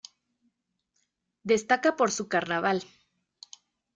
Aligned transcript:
Destaca 1.43 1.95
por 1.95 2.09
su 2.09 2.27
carnaval. 2.27 2.83